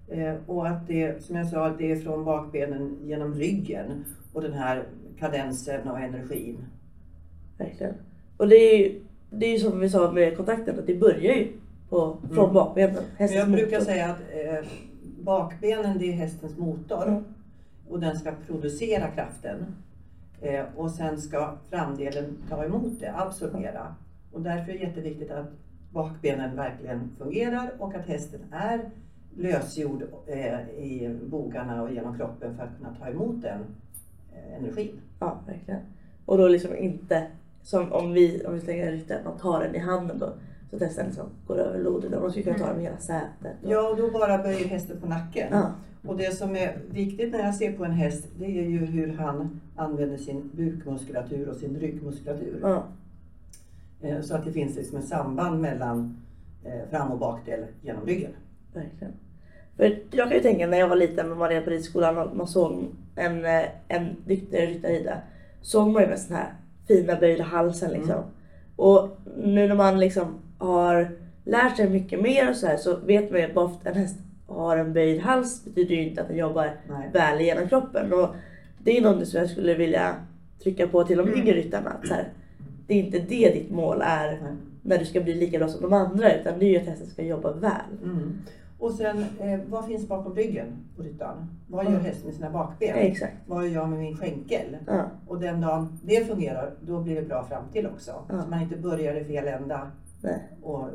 [0.07, 4.53] Eh, och att det, som jag sa, det är från bakbenen genom ryggen och den
[4.53, 4.83] här
[5.19, 6.57] kadensen och energin.
[7.57, 7.93] Verkligen.
[8.38, 11.47] Och det är ju, det är som vi sa med kontakten, att det börjar ju
[11.89, 12.53] på, från Mm.
[12.53, 13.03] bakbenen.
[13.17, 13.85] Hästens jag brukar motor.
[13.91, 14.69] säga att eh,
[15.21, 17.07] bakbenen det är hästens motor.
[17.07, 17.24] Mm.
[17.89, 19.65] Och den ska producera kraften.
[20.41, 23.96] Eh, och sen ska framdelen ta emot det, absorbera.
[24.31, 25.51] Och därför är det jätteviktigt att
[25.94, 28.81] bakbenen verkligen fungerar och att hästen är
[29.35, 33.61] lösgjord eh, i bogarna och genom kroppen för att kunna ta emot den
[34.33, 34.91] eh, energin.
[35.19, 35.79] Ja, verkligen.
[36.25, 37.27] Och då liksom inte,
[37.63, 40.33] som om vi, om vi slänger en ryttare, att man tar den i handen då.
[40.69, 42.13] Så att hästen liksom går över lodet.
[42.13, 43.55] Och man skulle kunna ta den med hela sätet.
[43.63, 45.48] och- Ja, och då bara böjer hästen på nacken.
[45.51, 45.71] Ja.
[46.07, 49.13] Och det som är viktigt när jag ser på en häst, det är ju hur
[49.17, 52.59] han använder sin bukmuskulatur och sin ryggmuskulatur.
[52.61, 52.83] Ja.
[54.01, 56.17] Eh, Så att det finns liksom ett samband mellan
[56.89, 58.31] fram och bakdel genom ryggen.
[58.74, 59.13] Verkligen.
[59.77, 62.38] För jag kan ju tänka när jag var liten och man red på ridskolan och
[62.38, 62.85] man såg
[63.16, 65.18] en, eh, en ryttare rida.
[65.61, 66.53] Såg man ju med sån här
[66.88, 68.11] fina böjda halsen liksom.
[68.11, 68.25] Mm.
[68.75, 71.07] Och nu när man liksom har
[71.44, 73.85] lärt sig mycket mer och så här så vet man ju att bara för att
[73.96, 74.16] en häst
[74.48, 77.09] har en böjd hals betyder ju inte att den jobbar Nej.
[77.14, 78.14] väl genom kroppen.
[78.14, 78.29] Och
[78.83, 80.16] det är något som jag skulle vilja
[80.64, 81.40] trycka på till de Mm.
[81.40, 81.90] yngre ryttarna.
[81.90, 82.27] Att så här,
[82.88, 84.42] det är inte det ditt mål är
[84.81, 87.07] när du ska bli lika bra som de andra utan det är ju att hästen
[87.07, 87.72] ska jobba väl.
[88.03, 88.38] Mm.
[88.79, 91.50] Och sen, eh, vad finns bakom ryggen på ryttaren?
[91.68, 92.96] Vad gör hästen med sina bakben?
[92.96, 93.33] Exakt.
[93.46, 94.77] Vad gör jag med min skänkel?
[94.88, 95.03] Ja.
[95.27, 98.11] Och den dagen det fungerar, då blir det bra fram till också.
[98.29, 98.42] Ja.
[98.42, 100.40] Så man inte börjar i fel ända Nej.
[100.61, 100.90] och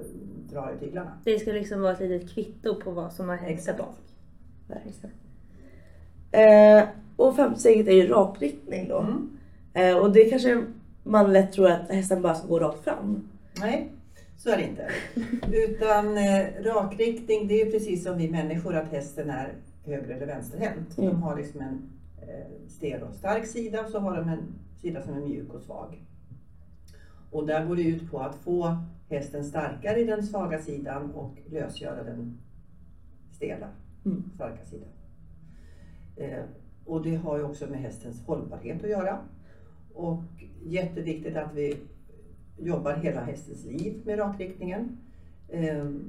[0.51, 1.13] drar i tyglarna.
[1.25, 3.79] Det ska liksom vara ett litet kvitto på vad som har hänt där Exakt.
[3.79, 3.97] bak.
[6.33, 6.85] Eh,
[7.17, 8.99] och femte steget är ju rakriktning då.
[8.99, 9.31] Mm.
[9.73, 10.65] Eh, och det kanske
[11.03, 13.29] man lätt tror att hästen bara ska gå rakt fram.
[13.61, 13.89] Nej,
[14.43, 14.91] så är det inte.
[15.53, 20.99] Utan eh, rakriktning, det är precis som vi människor att hästen är höger eller vänsterhänt.
[20.99, 21.11] Mm.
[21.11, 21.91] De har liksom en
[22.23, 25.63] eh, stel och stark sida och så har de en sida som är mjuk och
[25.63, 26.05] svag.
[27.31, 28.77] Och där går det ut på att få
[29.09, 32.39] hästen starkare i den svaga sidan och lösgöra den
[33.33, 33.69] stela,
[34.05, 34.23] Mm.
[34.35, 34.89] starka sidan.
[36.17, 36.45] Eh,
[36.85, 39.19] och det har ju också med hästens hållbarhet att göra.
[39.95, 40.23] Och
[40.63, 41.77] jätteviktigt att vi
[42.63, 44.99] jobbar hela hästens liv med rakriktningen.
[45.53, 46.05] Ehm,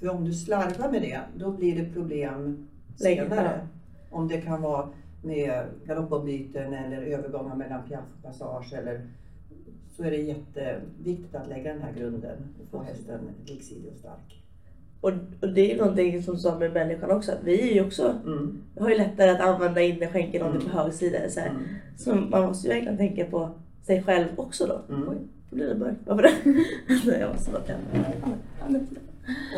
[0.00, 3.66] För om du slarvar med det, då blir det problem senare.
[4.10, 4.88] Om det kan vara
[5.22, 9.00] med galoppombyten eller övergångar mellan piaff och passage eller
[9.96, 14.42] så är det jätteviktigt att lägga den här grunden och få hästen liksidig och stark.
[15.00, 15.10] Och,
[15.42, 18.14] och det är ju någonting som sa med människan också, att vi är ju också,
[18.26, 18.58] Mm.
[18.78, 20.78] har ju lättare att använda innerskänkeln om det är på Mm.
[20.78, 21.18] höger sida.
[21.28, 21.40] Så.
[21.40, 21.56] Mm.
[21.96, 23.50] så man måste ju verkligen tänka på
[23.88, 24.94] sig själv också då.
[24.94, 25.08] Mm.
[25.08, 25.16] Oj,
[25.50, 26.00] då blir det mörkt.
[26.06, 27.18] Varför det?
[27.20, 28.80] Jag måste bara tända.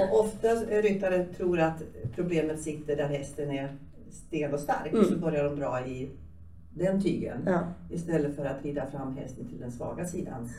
[0.00, 1.82] Och oftast ryttare tror att
[2.14, 3.68] problemet sitter där hästen är
[4.10, 5.04] stel och stark Mm.
[5.04, 6.10] så börjar de dra i
[6.74, 10.50] den tygen Ja, istället för att rida fram hästen till den svaga sidans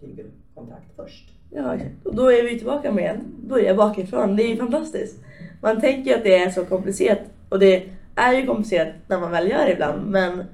[0.00, 1.30] tygelkontakt först.
[1.50, 4.36] Ja, och då är vi tillbaka med att börja bakifrån.
[4.36, 5.18] Det är ju fantastiskt.
[5.62, 9.30] Man tänker ju att det är så komplicerat och det är ju komplicerat när man
[9.30, 10.44] väl gör det ibland men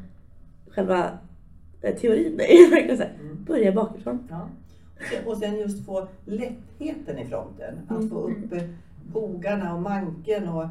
[0.71, 1.11] själva eh,
[1.81, 3.45] teorin är ju verkligen såhär, Mm.
[3.45, 4.29] börja bakifrån.
[4.31, 4.49] Ja.
[5.27, 7.75] Och sen- just få lättheten i fronten.
[7.89, 8.63] Att få upp eh,
[9.13, 10.67] bogarna och manken och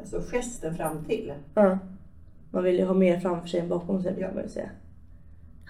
[0.00, 1.32] alltså gesten fram till.
[1.54, 1.78] Ja.
[2.50, 4.70] Man vill ju ha mer framför sig än bakom sig brukar man säga.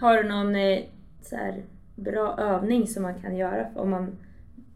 [0.01, 0.79] Har du någon eh,
[1.22, 1.62] så här,
[1.96, 4.11] bra övning som man kan göra om man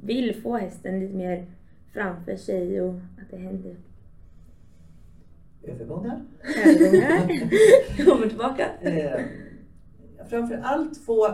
[0.01, 1.45] vill få hästen lite mer
[1.93, 3.77] framför sig och att det händer
[5.63, 6.21] Övergångar.
[6.65, 7.29] övergångar?
[8.05, 8.67] Kommer tillbaka.
[10.31, 11.33] Framför allt få, eh,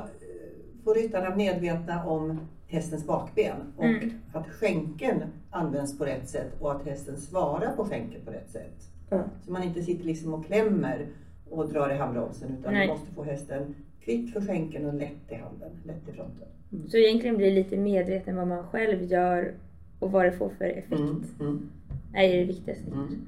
[0.85, 4.11] få ryttarna medvetna om hästens bakben och Mm.
[4.33, 8.88] att skänken används på rätt sätt och att hästen svarar på skänken på rätt sätt.
[9.11, 9.24] Ja.
[9.44, 11.07] Så man inte sitter liksom och klämmer
[11.51, 12.87] och drar i handbromsen utan Nej.
[12.87, 13.74] du måste få hästen
[14.05, 16.48] kvitt för skänken och lätt i handen, lätt i fronten.
[16.88, 19.55] Så egentligen bli lite medveten vad man själv gör
[19.98, 20.92] och vad det får för effekt.
[21.01, 21.68] Mm, mm,
[22.14, 22.90] är det viktigaste.
[22.92, 23.27] mm.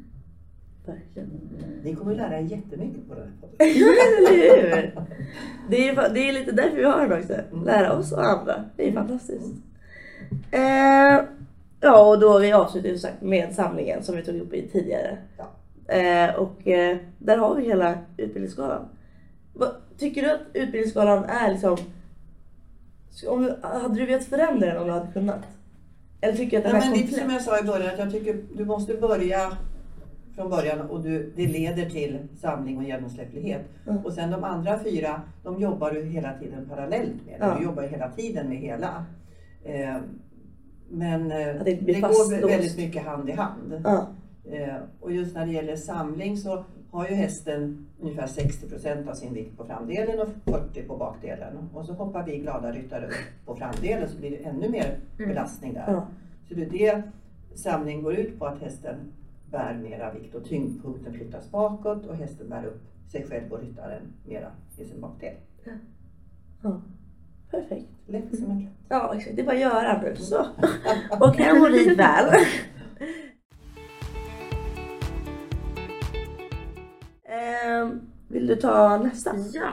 [0.86, 1.30] Verkligen.
[1.84, 3.56] Ni kommer lära er jättemycket på den här podden.
[4.18, 4.94] Eller hur?
[5.70, 7.34] Det är, det är lite därför vi har den också.
[7.64, 8.64] Lära oss och andra.
[8.76, 9.54] Det är fantastiskt.
[10.50, 11.24] Eh,
[11.80, 15.18] ja, och då vi sagt med samlingen som vi tog upp i tidigare.
[15.38, 15.50] Ja.
[15.94, 18.88] Eh, och eh, där har vi hela utbildningsskalan.
[19.98, 21.76] Tycker du att utbildningsskalan är liksom...
[23.28, 25.40] Om, hade du velat förändra den om du hade kunnat?
[26.20, 27.22] Eller tycker du att den Ja, är men lite komplett?
[27.22, 29.52] som jag sa i början, att jag tycker du måste börja
[30.34, 33.62] från början och du, det leder till samling och genomsläpplighet.
[33.86, 34.04] Mm.
[34.04, 37.36] Och sen de andra fyra, de jobbar du hela tiden parallellt med.
[37.40, 37.54] Ja.
[37.58, 39.04] Du jobbar hela tiden med hela.
[39.64, 39.96] Eh,
[40.88, 43.80] men eh, Att det det går väldigt mycket hand i hand.
[43.84, 44.06] Ja.
[44.52, 49.14] Eh, och just när det gäller samling så har ju hästen ungefär 60 procent av
[49.14, 51.68] sin vikt på framdelen och 40 på bakdelen.
[51.74, 55.74] Och så hoppar vi glada ryttare upp på framdelen så blir det ännu mer belastning
[55.74, 55.84] där.
[55.86, 56.06] Ja.
[56.48, 57.02] Så det är det
[57.54, 58.96] samling går ut på att hästen
[59.50, 62.82] bär mera vikt och tyngdpunkten flyttas bakåt och hästen bär upp
[63.12, 65.34] sig själv och ryttaren mera i sin bakdel.
[66.62, 66.80] ja.
[67.50, 67.88] Perfekt.
[68.06, 68.72] Lätt som en plätt.
[68.88, 69.36] Ja, exakt.
[69.36, 70.16] Det är bara att göra nu.
[70.16, 70.46] Så.
[71.20, 72.34] Och hem och rid väl.
[77.24, 79.34] Ehm, vill du ta nästa?
[79.52, 79.72] Ja.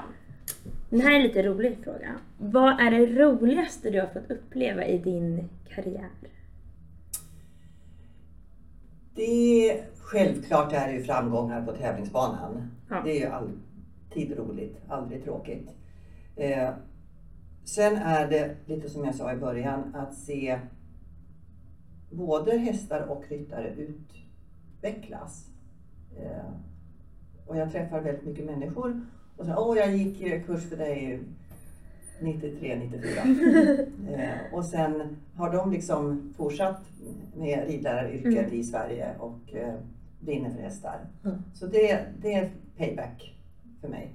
[0.90, 2.16] Den här är en lite rolig fråga.
[2.38, 6.10] Vad är det roligaste du har fått uppleva i din karriär?
[9.18, 12.72] Det är, självklart är det ju framgångar på tävlingsbanan.
[12.90, 13.02] Ja.
[13.06, 15.70] Det är ju alltid roligt, aldrig tråkigt.
[16.36, 16.70] Eh,
[17.64, 20.60] sen är det lite som jag sa i början att se
[22.12, 25.48] både hästar och ryttare utvecklas.
[26.18, 26.52] Eh,
[27.46, 29.02] och jag träffar väldigt mycket människor
[29.38, 31.20] och så åh jag gick kurs för dig
[32.22, 33.22] 93, 94.
[34.16, 36.82] eh, och sen har de liksom fortsatt
[37.38, 38.54] med ridläraryrket Mm.
[38.60, 39.74] i Sverige och eh,
[40.20, 40.96] brinner för hästar.
[41.26, 41.38] Mm.
[41.54, 43.36] Så det, det är payback
[43.82, 44.10] för mig.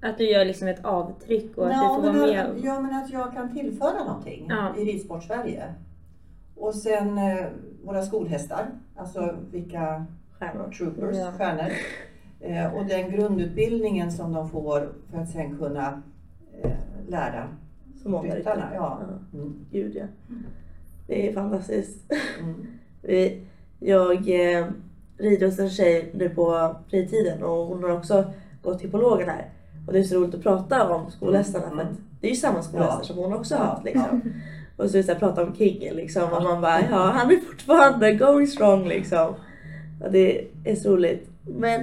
[0.00, 2.44] Att du gör liksom ett avtryck och att Ja, du får vara med.
[2.46, 4.76] att, och- ja, men att jag kan tillföra någonting Ja.
[4.78, 5.74] i Ridsport-Sverige.
[6.56, 7.46] Och sen eh,
[7.84, 8.66] våra skolhästar,
[8.96, 10.06] alltså vilka
[10.38, 10.70] Stjärnor.
[10.78, 11.32] troopers, Ja.
[11.32, 11.72] stjärnor.
[12.40, 16.02] Eh, och den grundutbildningen som de får för att sen kunna
[17.08, 17.48] lära
[18.02, 18.56] Så många ryttarna.
[18.56, 18.74] ryttare.
[18.74, 19.00] Ja.
[19.34, 19.54] Mm.
[19.72, 20.04] Gud ja.
[21.06, 22.12] Det är fantastiskt.
[22.42, 22.54] Mm.
[23.02, 23.40] Vi,
[23.80, 24.66] jag eh,
[25.18, 28.24] rider hos en tjej nu på fritiden och hon har också
[28.62, 29.48] gått hippologen här.
[29.86, 31.88] Och det är så roligt att prata om skolhästarna för att
[32.20, 33.04] det är ju samma skolhästar Ja.
[33.04, 34.32] som hon också Ja, har haft liksom.
[34.76, 38.14] Och så så här, prata om King liksom och man bara ja han är fortfarande
[38.14, 39.34] going strong liksom.
[40.04, 41.28] Och det är så roligt.
[41.42, 41.80] Men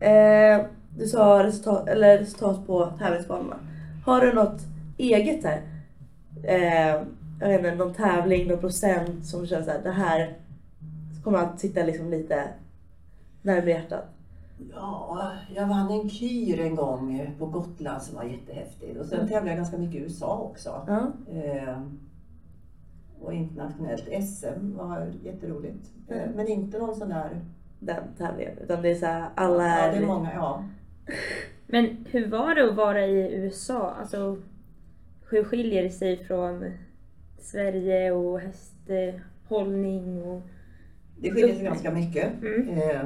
[0.00, 0.66] eh,
[0.98, 3.56] du sa resultat, eller resultat på tävlingsbanorna.
[4.04, 4.60] Har du något
[4.98, 5.62] eget här?
[6.44, 7.02] Eh,
[7.40, 10.36] jag vet inte, någon tävling, någon procent som känns såhär, det här
[11.24, 12.48] kommer att sitta liksom lite
[13.42, 14.04] närmare hjärtat.
[14.74, 18.96] Ja, jag vann en kyr en gång på Gotland som var jättehäftig.
[19.00, 20.84] Och sen tävlade jag ganska mycket i USA också.
[20.86, 21.12] Ja.
[21.34, 21.80] Eh,
[23.20, 25.90] och internationellt SM var jätteroligt.
[26.08, 26.30] Eh, Mm.
[26.36, 27.40] men inte någon sån där...
[27.78, 28.58] Den tävlingen.
[28.58, 29.92] Utan det är såhär, alla ja, är...
[29.92, 30.64] det är många, ja.
[31.72, 33.90] Men hur var det att vara i USA?
[33.90, 34.38] Alltså,
[35.30, 36.72] hur skiljer det sig från
[37.38, 40.22] Sverige och hästhållning?
[40.22, 40.42] Och...
[41.16, 42.42] Det skiljer sig ganska mycket.
[42.42, 42.68] Mm.
[42.68, 43.02] Eh,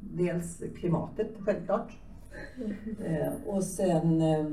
[0.00, 1.92] dels klimatet självklart.
[3.04, 4.46] Eh, och sen eh,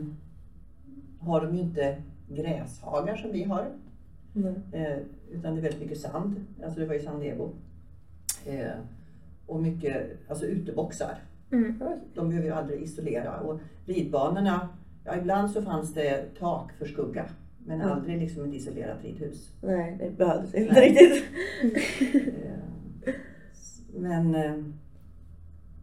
[1.20, 3.66] har de ju inte gräshagar som vi har.
[4.36, 4.54] Mm.
[5.32, 6.46] Utan det är väldigt mycket sand.
[6.64, 7.50] Alltså det var i San Diego.
[9.46, 11.18] Och mycket alltså uteboxar.
[11.52, 11.80] Mm.
[12.14, 13.40] De behöver ju aldrig isolera.
[13.40, 14.70] Och ridbanorna,
[15.06, 17.26] ja ibland så fanns det tak för skugga.
[17.66, 17.86] Men Ja.
[17.90, 19.52] aldrig liksom ett isolerat ridhus.
[19.62, 20.90] Nej, det behövdes inte Nej.
[20.90, 21.24] riktigt.
[22.16, 23.14] Eh,
[24.00, 24.56] Men eh,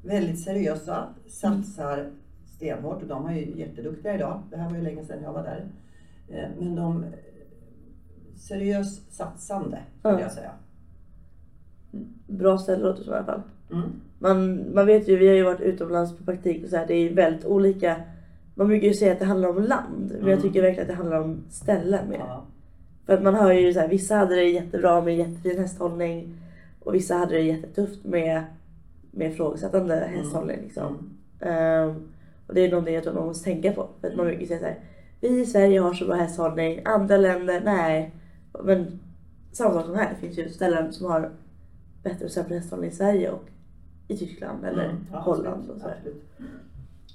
[0.05, 2.11] väldigt seriösa, satsar
[2.47, 4.43] stenhårt och de är ju jätteduktiga idag.
[4.51, 5.67] Det här var ju länge sedan jag var där.
[6.29, 7.05] Eh, Men de
[8.37, 10.21] seriöst satsande skulle Ja.
[10.21, 10.51] jag säga.
[12.27, 13.43] Bra ställe låter det som i alla fall.
[13.73, 13.91] Mm.
[14.25, 16.95] Man, man vet ju, vi har ju varit utomlands på praktik och så här, det
[16.95, 17.97] är väldigt olika.
[18.55, 20.43] Man brukar ju säga att det handlar om land, men jag Mm.
[20.43, 22.19] tycker verkligen att det handlar om ställen mer.
[22.19, 22.45] Ja.
[23.07, 26.37] För att man hör ju så här, vissa hade det jättebra med jättefin hästhållning
[26.81, 28.43] och vissa hade det jättetufft med,
[29.11, 30.59] med ifrågasättande hästhållning.
[30.63, 31.11] Liksom.
[31.41, 31.55] Mm.
[31.91, 32.09] Ehm,
[32.47, 33.89] och det är någonting jag tror man måste tänka på.
[34.01, 34.79] För att man brukar säga så här,
[35.21, 38.15] vi i Sverige har så bra hästhållning, andra länder, nej.
[38.65, 38.99] Men
[39.53, 41.31] samma sak som här, det finns ju ställen som har
[42.03, 43.45] bättre och sämre hästhållning i Sverige och
[44.09, 44.97] i Tyskland eller Mm.
[45.13, 46.23] Ja, Holland absolut, och så absolut.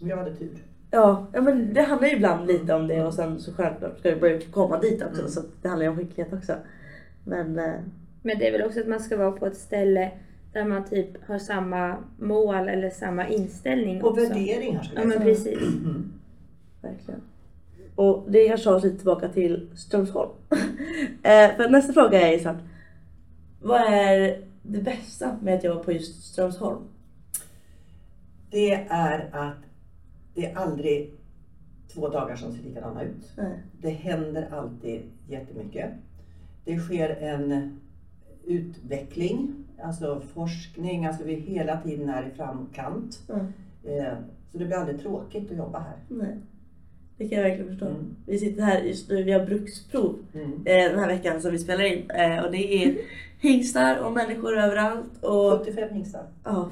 [0.01, 0.49] Vi hade tur.
[0.91, 4.09] Ja, ja, men det handlar ju ibland lite om det och sen så självklart ska
[4.13, 5.31] vi börja komma dit också Mm.
[5.31, 6.53] så det handlar ju om skicklighet också.
[7.23, 7.73] Men eh,
[8.21, 10.11] Men det är väl också att man ska vara på ett ställe
[10.53, 14.21] där man typ har samma mål eller samma inställning Och också.
[14.27, 15.61] värderingar skulle Ja men precis.
[15.61, 16.11] Mm.
[16.81, 17.21] verkligen.
[17.95, 20.29] Och det kanske har oss lite tillbaka till Strömsholm.
[21.23, 22.57] eh, för nästa fråga är ju snart.
[23.61, 24.37] Vad är
[24.69, 26.81] det bästa med att jobba på just Strömsholm?
[28.49, 29.57] Det är att
[30.33, 31.13] det är aldrig
[31.93, 33.31] två dagar som ser likadana ut.
[33.37, 33.59] Nej.
[33.81, 35.91] Det händer alltid jättemycket.
[36.65, 37.79] Det sker en
[38.45, 39.53] utveckling,
[39.83, 43.21] alltså forskning, alltså vi hela tiden är i framkant.
[43.29, 43.45] Mm.
[43.83, 44.17] Eh,
[44.51, 45.97] Så det blir aldrig tråkigt att jobba här.
[46.07, 46.37] Nej.
[47.19, 47.85] Det kan jag verkligen förstå.
[47.85, 48.15] Mm.
[48.25, 50.51] Vi sitter här just nu, vi har bruksprov Mm.
[50.65, 52.09] eh, den här veckan som vi spelar in.
[52.11, 52.97] Eh, och det är
[53.39, 55.23] hingstar och människor överallt.
[55.23, 56.23] Och 75 hingstar.
[56.43, 56.71] Ja.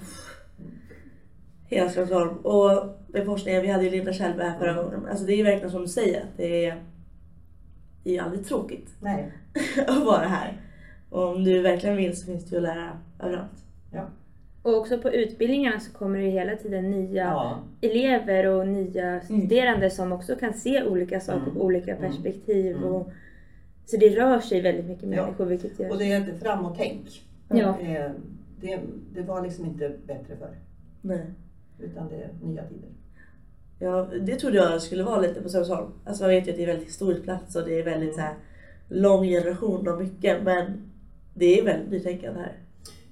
[1.65, 2.37] Hela Strömsholm.
[2.37, 4.83] Och med forskningen, vi hade ju Linda Kjellberg här förra Mm.
[4.83, 5.05] gången.
[5.09, 6.83] Alltså det är ju verkligen som du säger, det är,
[8.03, 9.31] det är ju aldrig tråkigt Nej.
[9.87, 10.61] att vara här.
[11.09, 13.65] Och om du verkligen vill så finns det ju att lära överallt.
[13.93, 14.07] Ja.
[14.67, 17.59] Och också på utbildningarna så kommer det hela tiden nya ja.
[17.81, 21.53] elever och nya studerande som också kan se olika saker Mm.
[21.53, 22.09] på olika Mm.
[22.09, 22.75] perspektiv.
[22.77, 22.89] Mm.
[22.93, 23.09] Och,
[23.85, 25.09] så det rör sig väldigt mycket Ja.
[25.09, 25.91] människor vilket gör...
[25.91, 27.23] Och det är ett framåt-tänk.
[27.49, 27.79] Ja.
[27.79, 28.11] Eh,
[28.61, 28.79] Det,
[29.13, 30.55] det var liksom inte bättre förr.
[31.01, 31.25] Nej.
[31.79, 32.89] Utan det är nya tider.
[33.79, 35.91] Ja, det trodde jag skulle vara lite på Strömsholm.
[36.05, 38.15] Alltså man vet ju att det är en väldigt historisk plats och det är väldigt
[38.15, 38.33] så här,
[38.89, 40.43] lång generation och mycket.
[40.43, 40.91] Men
[41.33, 42.53] det är väldigt nytänkande här.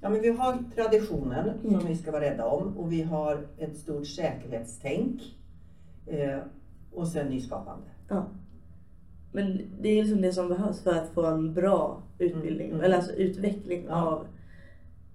[0.06, 1.80] Ja, men vi har traditionen Mm.
[1.80, 5.22] som vi ska vara rädda om och vi har ett stort säkerhetstänk.
[6.08, 6.38] Eh,
[6.94, 7.86] och sen nyskapande.
[8.10, 8.26] Ja.
[9.32, 12.82] Men det är liksom det som behövs för att få en bra utbildning, Mm.
[12.82, 14.06] eller alltså utveckling Ja.
[14.08, 14.28] av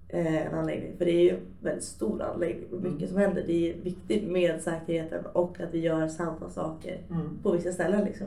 [0.08, 0.96] eh, en anläggning.
[0.98, 3.08] För det är ju en väldigt stor anläggning och mycket Mm.
[3.08, 3.44] som händer.
[3.46, 7.38] Det är viktigt med säkerheten och att vi gör samma saker Mm.
[7.42, 8.26] på vissa ställen liksom.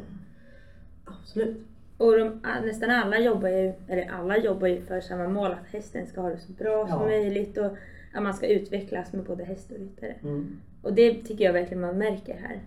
[1.06, 1.58] Absolut.
[1.98, 6.08] Och de, nästan alla jobbar ju, eller alla jobbar ju för samma mål, att hästen
[6.08, 6.88] ska ha det så bra Ja.
[6.88, 7.66] som möjligt och
[8.14, 10.16] att man ska utvecklas med både häst och ryttare.
[10.24, 10.58] Mm.
[10.82, 12.60] Och det tycker jag verkligen man märker här.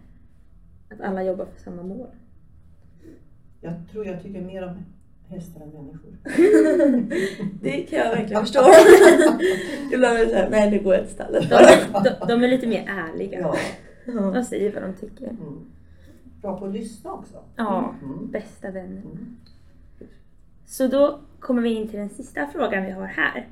[0.90, 2.08] Att alla jobbar för samma mål.
[3.60, 4.76] Jag tror jag tycker mer om
[5.28, 6.12] hästar än människor.
[7.62, 8.60] Det kan jag verkligen förstå.
[9.92, 11.50] Ibland är det såhär, nej nu går till stallet.
[11.50, 13.38] De är, de, de är lite mer ärliga.
[13.40, 13.56] Ja.
[14.34, 15.24] De säger vad de tycker.
[15.28, 15.60] Mm.
[16.40, 17.42] Bra på att lyssna också.
[17.56, 18.30] Ja, Mm.
[18.30, 19.02] bästa vänner.
[19.02, 19.36] Mm.
[20.66, 23.48] Så då kommer vi in till den sista frågan vi har här.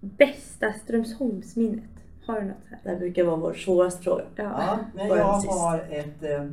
[0.00, 1.84] Bästa Strömsholmsminnet.
[2.26, 2.78] Har du något här?
[2.82, 4.24] Det här brukar vara vår svåraste fråga.
[4.36, 4.44] Ja.
[4.44, 5.52] Ja, men jag sist.
[5.52, 6.44] har ett eh,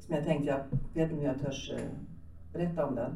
[0.00, 0.58] som jag tänkte, jag
[1.02, 1.78] vet inte om jag törs eh,
[2.52, 3.12] berätta om den.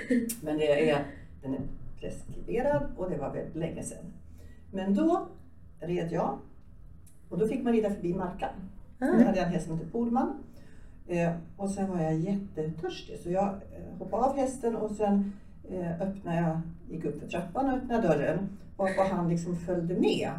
[0.42, 1.04] Men det är,
[1.42, 1.60] den är
[2.00, 4.04] preskriberad och det var väldigt länge sedan.
[4.72, 5.26] Men då
[5.80, 6.38] red jag
[7.28, 8.50] och då fick man rida förbi Markan.
[8.98, 9.10] Då Ah.
[9.10, 10.34] hade jag en häst som hette Polman.
[11.06, 15.32] Eh, och sen var jag jättetörstig så jag eh, hoppade av hästen och sen
[15.70, 18.48] eh, öppnade jag, gick upp för trappan och öppnade dörren.
[18.76, 20.30] Varpå han liksom följde med.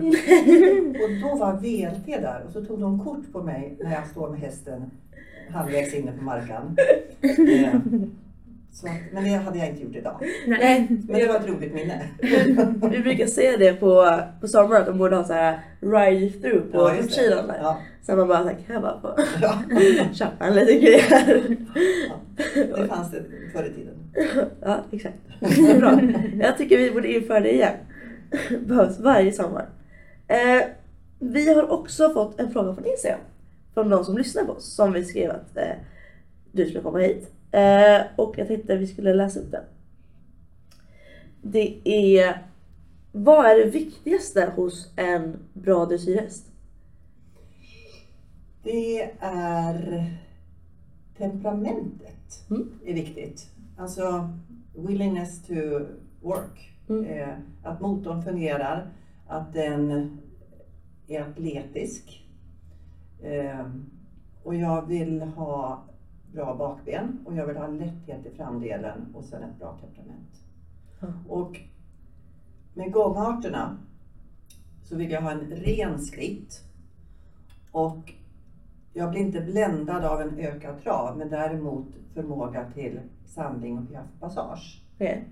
[1.04, 4.30] Och då var VLT där och så tog de kort på mig när jag står
[4.30, 4.92] med hästen
[5.50, 6.78] halvvägs inne på markan.
[8.76, 10.20] Så, men det hade jag inte gjort idag.
[10.48, 10.88] Nej.
[10.90, 12.10] Men det var ett roligt minne.
[12.92, 16.72] Vi brukar säga det på, på sommaren att de borde ha så här ride through
[16.72, 17.58] på Ja, där.
[17.62, 19.60] Ja, Så man bara så här, kan jag bara få ja.
[20.14, 21.58] köpa en liten grej här?
[22.78, 23.94] Det fanns det förr i tiden.
[24.62, 25.18] Ja, exakt.
[25.40, 26.00] Det är bra.
[26.46, 27.76] Jag tycker vi borde införa det igen.
[28.60, 29.70] Behövs varje sommar.
[30.28, 30.68] Eh,
[31.20, 33.20] vi har också fått en fråga från Instagram.
[33.74, 34.76] Från de som lyssnar på oss.
[34.76, 35.76] Som vi skrev att eh,
[36.52, 37.32] du skulle komma hit.
[37.56, 39.64] Eh, och jag tänkte att vi skulle läsa upp den.
[41.42, 42.44] Det är...
[43.12, 46.52] Vad är det viktigaste hos en bra dressyrhäst?
[48.64, 50.06] Det är
[51.18, 52.16] temperamentet
[52.50, 52.70] Mm.
[52.86, 53.50] är viktigt.
[53.78, 54.30] Alltså
[54.76, 55.54] willingness to
[56.22, 56.72] work.
[56.90, 57.06] Mm.
[57.06, 58.88] Eh, att motorn fungerar,
[59.28, 60.18] att den
[61.08, 62.26] är atletisk.
[63.24, 63.66] Eh,
[64.44, 65.84] och jag vill ha
[66.36, 70.44] bra bakben och jag vill ha lätthet i framdelen och sen ett bra temperament.
[71.00, 71.08] Ja.
[71.28, 71.60] Och
[72.74, 73.78] med gångarterna
[74.84, 76.62] så vill jag ha en ren skritt.
[77.72, 78.14] Och
[78.94, 84.82] jag blir inte bländad av en ökad trav men däremot förmåga till samling och piaffpassage.
[84.96, 85.28] Okej.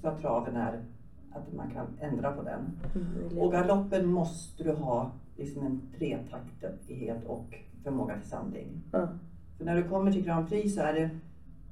[0.00, 0.84] Så att traven är,
[1.32, 2.60] att man kan ändra på den.
[2.94, 8.82] Mm, Och galoppen måste du ha liksom en tretaktighet och förmåga till samling.
[8.92, 9.08] Ja.
[9.58, 11.10] För när du kommer till Grand Prix så är det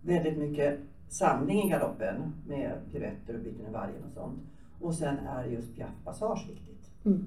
[0.02, 2.14] väldigt mycket samling i galoppen
[2.48, 4.38] med piruetter och byten i vargen och sånt.
[4.80, 6.90] Och sen är just piaffpassage viktigt.
[7.04, 7.24] Mm.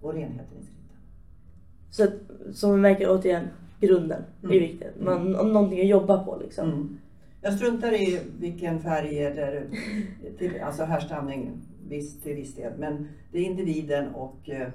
[0.00, 0.96] Och renheten i skritten.
[1.90, 3.48] Så att, som vi märker återigen,
[3.80, 4.58] grunden är Mm.
[4.58, 5.00] viktigt.
[5.00, 6.68] Man, om någonting att jobba på liksom.
[6.68, 6.98] Mm.
[7.40, 9.66] Jag struntar i vilken färg eller
[10.38, 11.52] till, alltså härstamning
[11.88, 12.72] viss, till viss del.
[12.78, 14.68] Men det är individen och eh,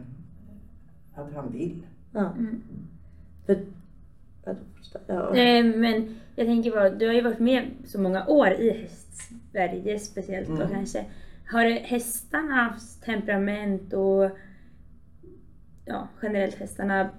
[1.16, 1.88] att han vill.
[2.12, 2.32] Ja.
[2.32, 2.62] Mm.
[3.46, 3.66] För,
[5.08, 5.36] ja.
[5.36, 10.00] Eh, Men jag tänker bara, du har ju varit med så många år i häst-Sverige
[10.00, 10.70] speciellt då Mm.
[10.70, 11.06] kanske.
[11.52, 14.30] Har hästarnas temperament och
[15.86, 17.10] ja, generellt hästarna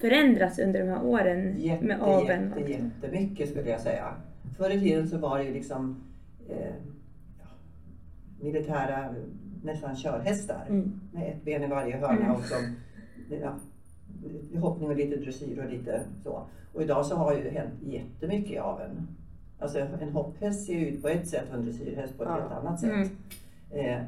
[0.00, 2.52] förändrats under de här åren Jätte, med aveln?
[2.58, 4.14] jätte, jättemycket skulle jag säga.
[4.56, 5.96] Förr i tiden så var det ju liksom
[6.48, 6.74] eh,
[8.40, 9.14] militära,
[9.64, 10.66] nästan körhästar.
[10.68, 11.00] Mm.
[11.12, 12.76] Med ett ben i varje hörna och som,
[13.42, 13.54] ja,
[14.60, 16.42] hoppning och lite dressyr och lite så.
[16.74, 19.06] Och idag så har ju hänt jättemycket i aveln.
[19.58, 22.34] Alltså en hopphäst ser ju ut på ett sätt och en dressyrhäst på ett Ja.
[22.40, 22.90] helt annat sätt.
[22.90, 23.08] Mm.
[23.70, 24.02] Eh,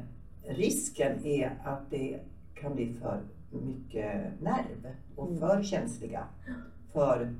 [0.47, 2.19] risken är att det
[2.53, 3.19] kan bli för
[3.51, 5.39] mycket nerv och Mm.
[5.39, 6.23] för känsliga
[6.93, 7.33] för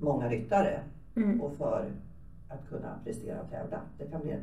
[0.00, 0.80] många ryttare
[1.16, 1.40] Mm.
[1.40, 1.90] och för
[2.48, 3.80] att kunna prestera och tävla.
[3.98, 4.36] Det kan bli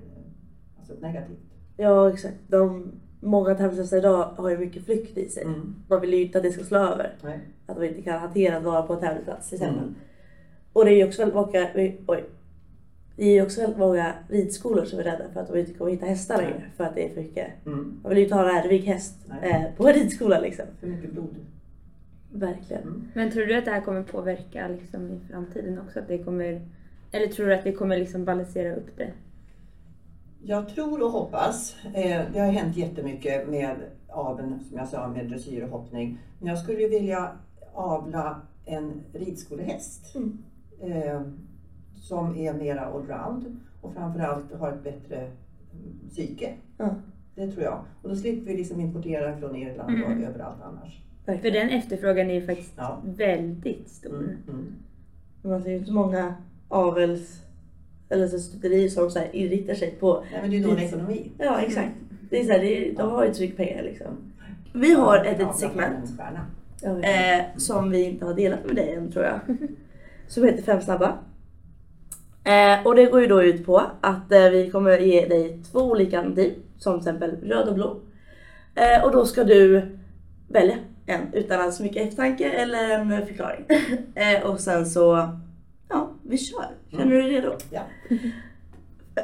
[0.80, 1.40] alltså negativt.
[1.78, 2.36] ja exakt.
[2.48, 2.92] De,
[3.24, 5.44] många tävlingshästar idag har ju mycket flykt i sig.
[5.44, 5.76] Mm.
[5.88, 7.16] Man vill ju inte att det ska slå över.
[7.22, 7.40] Nej.
[7.66, 9.84] Att de inte kan hantera att vara på en tävlingsplats till exempel.
[9.84, 9.96] Mm.
[10.74, 11.68] Och det är ju också väldigt många,
[12.08, 12.24] oj.
[13.16, 15.92] Det är ju också väldigt många ridskolor som är rädda för att de inte kommer
[15.92, 16.46] hitta hästar Nej.
[16.46, 16.64] längre.
[16.78, 17.48] För att det är för mycket.
[17.66, 18.00] Mm.
[18.04, 19.52] Man vill ju inte ha en ärvig häst Nej.
[19.52, 20.66] eh, på en ridskola liksom.
[20.80, 21.36] För mycket blod.
[22.32, 22.84] Verkligen.
[22.84, 23.12] Mm.
[23.14, 26.00] Men tror du att det här kommer påverka liksom i framtiden också?
[26.00, 26.62] Att det kommer,
[27.12, 29.12] eller tror du att vi kommer liksom balansera upp det?
[30.46, 31.76] Jag tror och hoppas.
[31.94, 33.76] Eh, det har hänt jättemycket med
[34.10, 36.18] aveln, som jag sa, med dressyr och hoppning.
[36.40, 37.32] Men jag skulle vilja
[37.74, 40.16] avla en ridskolehäst.
[40.16, 40.38] Mm.
[40.82, 41.22] Eh,
[41.96, 46.54] som är mera allround och framförallt har ett bättre mm, psyke.
[46.78, 46.96] Ja,
[47.36, 47.80] Det tror jag.
[48.02, 50.24] Och då slipper vi liksom importera från Irland och Mm.
[50.24, 51.00] överallt annars.
[51.26, 53.02] För den efterfrågan är ju faktiskt Ja.
[53.04, 54.18] väldigt stor.
[54.18, 54.38] Mm.
[54.50, 54.66] Mm.
[55.42, 56.36] Man ser ju så många
[56.68, 57.43] avels
[58.14, 60.84] eller så stutterier som så här inriktar sig på Nej, men det är ju dålig
[60.84, 61.32] ekonomi.
[61.38, 61.92] Ja exakt.
[62.30, 64.08] Det är så här, det är, de har ju inte så mycket pengar liksom.
[64.74, 66.20] Vi har ett litet segment
[66.84, 69.40] eh, som vi inte har delat med dig än tror jag.
[70.28, 71.18] Som heter Fem snabba.
[72.44, 75.80] Eh, och det går ju då ut på att eh, vi kommer ge dig två
[75.80, 76.54] olika alternativ.
[76.78, 78.00] Som till exempel röd och blå.
[78.76, 79.82] Eh, och då ska du
[80.48, 83.66] välja en utan alls mycket eftertanke eller en förklaring.
[84.16, 85.40] eh, och sen så, ja
[86.24, 86.68] vi kör.
[86.92, 87.58] Känner du dig redo?
[87.72, 87.82] Ja.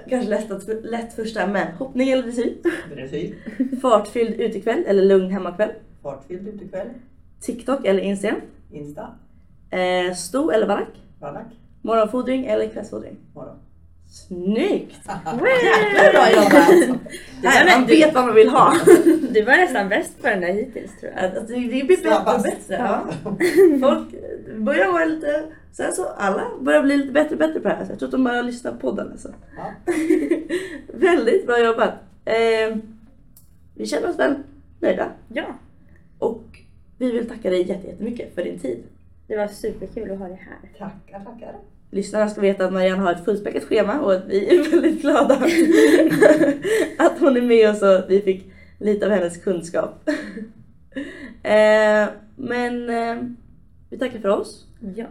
[0.10, 2.58] Kanske lätt, lätt första men hoppning eller dressyr?
[2.96, 3.36] Dressyr.
[3.82, 5.70] Fartfylld utekväll eller lugn hemmakväll?
[6.04, 6.88] Fartfylld utekväll.
[7.40, 8.42] TikTok eller Instagram?
[8.72, 9.08] Insta.
[9.70, 11.02] Eh, sto eller barack?
[11.20, 11.48] Vallack.
[11.82, 13.18] Morgonfodring eller kvällsfodring?
[13.34, 13.56] Morgon.
[14.10, 14.96] Snyggt!
[15.08, 17.00] Jävlar Bra jobbat!
[17.78, 18.76] Man du- vet vad man vill ha.
[19.32, 21.24] Du var nästan bäst på den där hittills tror jag.
[21.26, 22.76] Alltså, det blir bättre och bättre.
[22.76, 23.06] Ja.
[23.82, 24.08] Folk
[24.58, 27.86] börjar vara lite, sen så alla börjar bli lite bättre och bättre på det här.
[27.86, 29.34] Så jag tror att de börjar lyssna på podden alltså.
[29.58, 29.94] Ja.
[30.94, 31.94] Väldigt bra jobbat.
[32.26, 32.78] Eh,
[33.76, 34.36] vi känner oss väl
[34.80, 35.46] nöjda Ja,
[36.20, 36.44] och
[36.98, 38.84] vi vill tacka dig jätte- jättemycket för din tid.
[39.28, 40.70] det var superkul att ha dig här.
[40.80, 41.56] Tackar, tackar.
[41.92, 45.36] Lyssnarna ska veta att Marianne har ett fullspäckat schema och att vi är väldigt glada
[46.98, 50.10] att hon är med oss och att vi fick lite av hennes kunskap.
[51.44, 53.18] eh, men eh,
[53.90, 54.66] vi tackar för oss.
[54.96, 55.06] Ja.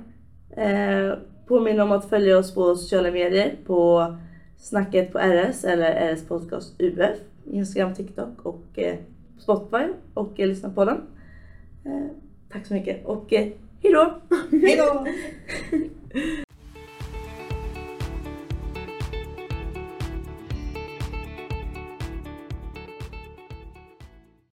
[0.62, 4.16] Eh, påminner om att följa oss på sociala medier på
[4.59, 7.18] Snacket på RS eller RS Podcast UF.
[7.45, 8.97] Instagram, TikTok och eh,
[9.39, 11.01] Spotify och eh, lyssna på den.
[11.85, 12.07] Eh,
[12.53, 13.49] tack så mycket och eh,
[13.83, 14.20] hejdå!
[14.51, 15.07] Hej då!